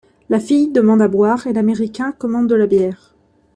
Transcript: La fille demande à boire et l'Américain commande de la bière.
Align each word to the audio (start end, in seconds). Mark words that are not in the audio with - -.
La 0.29 0.39
fille 0.39 0.71
demande 0.71 0.99
à 1.03 1.07
boire 1.07 1.45
et 1.45 1.53
l'Américain 1.53 2.11
commande 2.11 2.49
de 2.49 2.55
la 2.55 2.65
bière. 2.65 3.13